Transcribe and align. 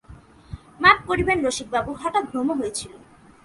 মাপ 0.81 0.99
করবেন 1.07 1.37
রসিকবাবু– 1.45 1.99
হঠাৎ 2.01 2.23
ভ্রম 2.31 2.47
হয়েছিল। 2.59 2.93